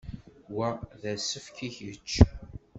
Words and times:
Wa 0.55 0.69
d 1.01 1.03
asefk 1.13 1.57
i 1.67 1.69
kečč. 1.75 2.11